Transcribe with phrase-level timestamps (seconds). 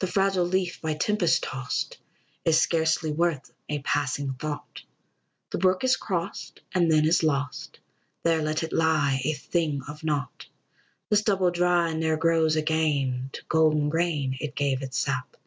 [0.00, 1.96] The fragile leaf, by tempest tost,
[2.44, 4.82] Is scarcely worth a passing thought;
[5.48, 7.78] The brook is crossed, and then is lost;
[8.22, 10.46] There let it lie, a thing of naught.
[11.08, 15.38] The stubble dry ne'er grows again; To golden grain it gave its sap.